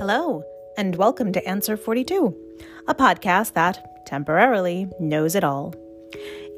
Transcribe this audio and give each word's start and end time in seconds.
Hello, 0.00 0.42
and 0.78 0.96
welcome 0.96 1.30
to 1.30 1.46
Answer 1.46 1.76
42, 1.76 2.34
a 2.88 2.94
podcast 2.94 3.52
that 3.52 4.06
temporarily 4.06 4.88
knows 4.98 5.34
it 5.34 5.44
all. 5.44 5.74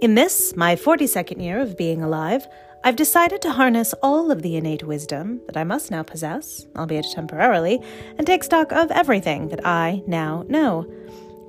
In 0.00 0.14
this, 0.14 0.54
my 0.54 0.77
42nd 0.77 1.43
year 1.43 1.59
of 1.59 1.77
being 1.77 2.05
alive, 2.05 2.46
I've 2.84 2.95
decided 2.95 3.43
to 3.43 3.50
harness 3.50 3.95
all 3.95 4.30
of 4.30 4.43
the 4.43 4.55
innate 4.55 4.84
wisdom 4.84 5.41
that 5.46 5.57
I 5.57 5.64
must 5.64 5.91
now 5.91 6.05
possess, 6.05 6.68
albeit 6.77 7.07
temporarily, 7.12 7.80
and 8.16 8.29
take 8.29 8.45
stock 8.45 8.70
of 8.70 8.93
everything 8.93 9.48
that 9.48 9.66
I 9.66 10.04
now 10.06 10.45
know. 10.46 10.86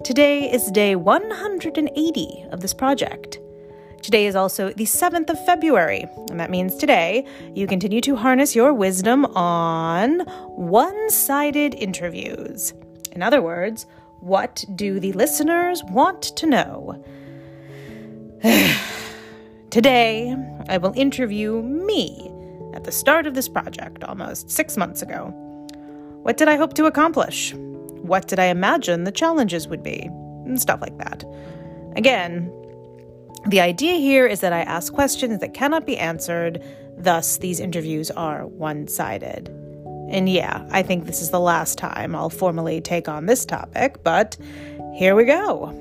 Today 0.03 0.51
is 0.51 0.71
day 0.71 0.95
180 0.95 2.45
of 2.51 2.61
this 2.61 2.73
project. 2.73 3.37
Today 4.03 4.27
is 4.27 4.35
also 4.35 4.69
the 4.73 4.83
7th 4.83 5.29
of 5.29 5.45
February, 5.45 6.05
and 6.29 6.37
that 6.37 6.51
means 6.51 6.75
today 6.75 7.25
you 7.55 7.65
continue 7.65 8.01
to 8.01 8.17
harness 8.17 8.53
your 8.53 8.73
wisdom 8.73 9.23
on 9.27 10.19
one 10.57 11.09
sided 11.09 11.73
interviews. 11.75 12.73
In 13.13 13.23
other 13.23 13.41
words, 13.41 13.85
what 14.19 14.65
do 14.75 14.99
the 14.99 15.13
listeners 15.13 15.81
want 15.85 16.21
to 16.21 16.45
know? 16.45 17.01
Today, 19.69 20.35
I 20.67 20.77
will 20.77 20.93
interview 20.97 21.61
me 21.61 22.29
at 22.73 22.83
the 22.83 22.91
start 22.91 23.25
of 23.25 23.35
this 23.35 23.47
project 23.47 24.03
almost 24.03 24.51
six 24.51 24.75
months 24.75 25.01
ago. 25.01 25.27
What 26.23 26.35
did 26.35 26.49
I 26.49 26.57
hope 26.57 26.73
to 26.73 26.87
accomplish? 26.87 27.53
What 27.53 28.27
did 28.27 28.37
I 28.37 28.45
imagine 28.45 29.05
the 29.05 29.13
challenges 29.13 29.69
would 29.69 29.81
be? 29.81 30.09
And 30.45 30.59
stuff 30.59 30.81
like 30.81 30.97
that. 30.97 31.23
Again, 31.95 32.51
the 33.47 33.59
idea 33.59 33.95
here 33.95 34.25
is 34.25 34.39
that 34.39 34.53
I 34.53 34.61
ask 34.61 34.93
questions 34.93 35.39
that 35.41 35.53
cannot 35.53 35.85
be 35.85 35.97
answered, 35.97 36.63
thus, 36.97 37.37
these 37.37 37.59
interviews 37.59 38.09
are 38.11 38.47
one 38.47 38.87
sided. 38.87 39.49
And 40.09 40.29
yeah, 40.29 40.65
I 40.71 40.83
think 40.83 41.05
this 41.05 41.21
is 41.21 41.31
the 41.31 41.39
last 41.39 41.77
time 41.77 42.15
I'll 42.15 42.29
formally 42.29 42.79
take 42.79 43.09
on 43.09 43.25
this 43.25 43.45
topic, 43.45 44.03
but 44.03 44.37
here 44.95 45.15
we 45.15 45.25
go. 45.25 45.71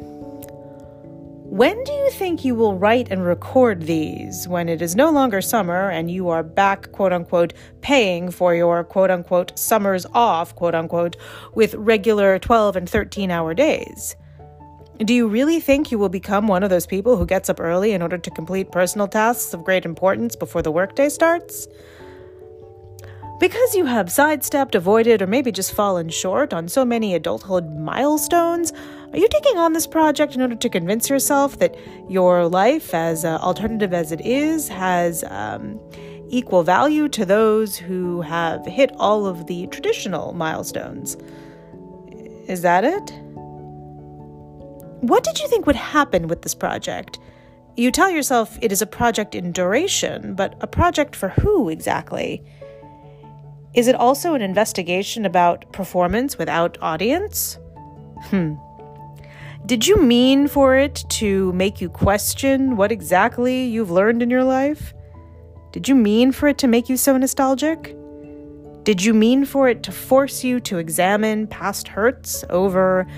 When 1.53 1.85
do 1.85 1.93
you 1.93 2.11
think 2.13 2.47
you 2.47 2.55
will 2.55 2.79
write 2.79 3.09
and 3.11 3.27
record 3.27 3.83
these 3.83 4.49
when 4.49 4.71
it 4.71 4.81
is 4.81 4.97
no 4.97 5.11
longer 5.11 5.43
summer 5.43 5.91
and 5.91 6.11
you 6.11 6.31
are 6.31 6.43
back, 6.43 6.91
quote 6.93 7.13
unquote, 7.13 7.53
paying 7.83 8.31
for 8.31 8.55
your 8.55 8.83
quote 8.85 9.11
unquote 9.11 9.59
summers 9.59 10.07
off, 10.15 10.57
quote 10.57 10.75
unquote, 10.75 11.15
with 11.55 11.75
regular 11.75 12.39
12 12.39 12.75
and 12.77 12.89
13 12.89 13.31
hour 13.31 13.53
days? 13.53 14.17
Do 14.99 15.15
you 15.15 15.27
really 15.27 15.59
think 15.59 15.91
you 15.91 15.99
will 15.99 16.11
become 16.11 16.47
one 16.47 16.63
of 16.63 16.71
those 16.71 16.87
people 16.87 17.17
who 17.17 17.27
gets 17.27 17.49
up 17.49 17.59
early 17.59 17.93
in 17.93 18.03
order 18.03 18.19
to 18.19 18.31
complete 18.31 18.71
personal 18.71 19.09
tasks 19.09 19.55
of 19.55 19.65
great 19.65 19.85
importance 19.85 20.37
before 20.37 20.63
the 20.63 20.71
workday 20.71 21.09
starts? 21.09 21.67
Because 23.41 23.75
you 23.75 23.87
have 23.87 24.13
sidestepped, 24.13 24.77
avoided, 24.77 25.21
or 25.21 25.27
maybe 25.27 25.51
just 25.51 25.75
fallen 25.75 26.11
short 26.11 26.53
on 26.53 26.69
so 26.69 26.85
many 26.85 27.15
adulthood 27.15 27.75
milestones, 27.75 28.73
are 29.13 29.19
you 29.19 29.27
taking 29.29 29.59
on 29.59 29.73
this 29.73 29.87
project 29.87 30.37
in 30.37 30.43
order 30.43 30.55
to 30.55 30.69
convince 30.69 31.11
yourself 31.11 31.59
that 31.59 31.75
your 32.09 32.47
life, 32.47 32.95
as 32.95 33.25
uh, 33.25 33.39
alternative 33.39 33.93
as 33.93 34.13
it 34.13 34.21
is, 34.21 34.69
has 34.69 35.25
um, 35.25 35.81
equal 36.29 36.63
value 36.63 37.09
to 37.09 37.25
those 37.25 37.77
who 37.77 38.21
have 38.21 38.65
hit 38.67 38.93
all 38.99 39.27
of 39.27 39.49
the 39.49 39.67
traditional 39.69 40.33
milestones? 40.35 41.17
Is 42.47 42.63
that 42.63 42.85
it? 42.85 43.13
What 45.03 45.25
did 45.25 45.41
you 45.41 45.49
think 45.49 45.67
would 45.67 45.75
happen 45.75 46.29
with 46.29 46.43
this 46.43 46.55
project? 46.55 47.19
You 47.77 47.91
tell 47.91 48.09
yourself 48.09 48.57
it 48.63 48.71
is 48.71 48.83
a 48.83 48.87
project 48.87 49.35
in 49.35 49.51
duration, 49.51 50.37
but 50.37 50.55
a 50.61 50.69
project 50.69 51.17
for 51.17 51.31
who 51.31 51.71
exactly? 51.71 52.41
Is 53.75 53.89
it 53.89 53.97
also 53.97 54.35
an 54.35 54.43
investigation 54.43 55.27
about 55.27 55.73
performance 55.73 56.39
without 56.39 56.79
audience? 56.81 57.59
Hmm. 58.27 58.55
Did 59.67 59.89
you 59.89 60.01
mean 60.01 60.47
for 60.47 60.77
it 60.77 61.03
to 61.19 61.53
make 61.53 61.81
you 61.81 61.89
question 61.89 62.77
what 62.77 62.93
exactly 62.93 63.65
you've 63.65 63.91
learned 63.91 64.23
in 64.23 64.31
your 64.31 64.45
life? 64.45 64.95
Did 65.73 65.89
you 65.89 65.97
mean 65.97 66.31
for 66.31 66.47
it 66.47 66.59
to 66.59 66.69
make 66.69 66.89
you 66.89 66.97
so 66.97 67.17
nostalgic? 67.17 67.97
Did 68.85 69.03
you 69.03 69.15
mean 69.15 69.47
for 69.47 69.69
it 69.69 69.83
to 69.83 69.91
force 69.91 70.45
you 70.45 70.61
to 70.61 70.79
examine 70.79 71.49
past 71.49 71.89
hurts 71.89 72.45
over 72.51 73.09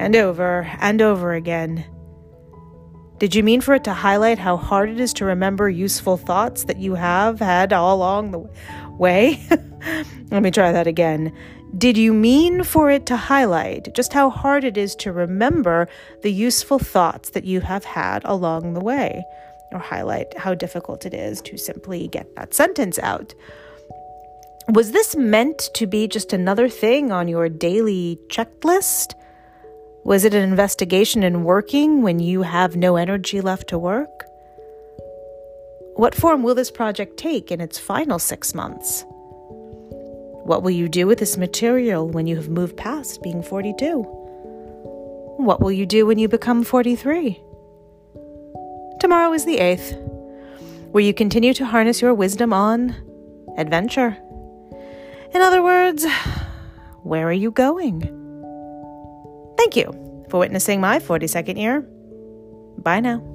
and 0.00 0.16
over 0.16 0.66
and 0.80 1.02
over 1.02 1.34
again. 1.34 1.84
Did 3.18 3.34
you 3.34 3.42
mean 3.42 3.60
for 3.60 3.74
it 3.74 3.84
to 3.84 3.92
highlight 3.92 4.38
how 4.38 4.56
hard 4.56 4.88
it 4.88 4.98
is 4.98 5.12
to 5.14 5.26
remember 5.26 5.68
useful 5.68 6.16
thoughts 6.16 6.64
that 6.64 6.78
you 6.78 6.94
have 6.94 7.38
had 7.38 7.74
all 7.74 7.96
along 7.96 8.30
the 8.30 8.48
way? 8.98 9.38
Let 10.30 10.42
me 10.42 10.50
try 10.50 10.72
that 10.72 10.86
again. 10.86 11.36
Did 11.76 11.98
you 11.98 12.14
mean 12.14 12.64
for 12.64 12.90
it 12.90 13.04
to 13.06 13.16
highlight 13.16 13.94
just 13.94 14.14
how 14.14 14.30
hard 14.30 14.64
it 14.64 14.78
is 14.78 14.96
to 14.96 15.12
remember 15.12 15.86
the 16.22 16.32
useful 16.32 16.78
thoughts 16.78 17.30
that 17.30 17.44
you 17.44 17.60
have 17.60 17.84
had 17.84 18.22
along 18.24 18.72
the 18.72 18.80
way? 18.80 19.22
Or 19.70 19.78
highlight 19.78 20.36
how 20.38 20.54
difficult 20.54 21.04
it 21.04 21.12
is 21.12 21.42
to 21.42 21.58
simply 21.58 22.08
get 22.08 22.34
that 22.36 22.54
sentence 22.54 22.98
out? 23.00 23.34
Was 24.70 24.92
this 24.92 25.14
meant 25.14 25.68
to 25.74 25.86
be 25.86 26.08
just 26.08 26.32
another 26.32 26.70
thing 26.70 27.12
on 27.12 27.28
your 27.28 27.50
daily 27.50 28.18
checklist? 28.28 29.12
Was 30.02 30.24
it 30.24 30.32
an 30.32 30.42
investigation 30.42 31.22
in 31.22 31.44
working 31.44 32.00
when 32.00 32.18
you 32.20 32.42
have 32.42 32.74
no 32.74 32.96
energy 32.96 33.40
left 33.40 33.68
to 33.68 33.78
work? 33.78 34.24
What 35.94 36.14
form 36.14 36.42
will 36.42 36.54
this 36.54 36.70
project 36.70 37.18
take 37.18 37.52
in 37.52 37.60
its 37.60 37.78
final 37.78 38.18
six 38.18 38.54
months? 38.54 39.04
What 40.44 40.62
will 40.62 40.70
you 40.70 40.88
do 40.88 41.06
with 41.06 41.18
this 41.18 41.36
material 41.36 42.08
when 42.08 42.26
you 42.26 42.36
have 42.36 42.48
moved 42.48 42.78
past 42.78 43.22
being 43.22 43.42
42? 43.42 44.00
What 45.36 45.60
will 45.60 45.72
you 45.72 45.84
do 45.84 46.06
when 46.06 46.18
you 46.18 46.28
become 46.28 46.64
43? 46.64 47.38
Tomorrow 49.00 49.32
is 49.34 49.44
the 49.44 49.58
8th, 49.58 49.98
where 50.92 51.04
you 51.04 51.12
continue 51.12 51.52
to 51.54 51.66
harness 51.66 52.00
your 52.00 52.14
wisdom 52.14 52.54
on 52.54 52.96
adventure. 53.58 54.16
In 55.34 55.42
other 55.42 55.62
words, 55.62 56.06
where 57.02 57.28
are 57.28 57.32
you 57.32 57.50
going? 57.50 58.19
Thank 59.70 59.86
you 59.86 60.26
for 60.28 60.38
witnessing 60.40 60.80
my 60.80 60.98
42nd 60.98 61.56
year. 61.56 61.82
Bye 62.82 62.98
now. 62.98 63.29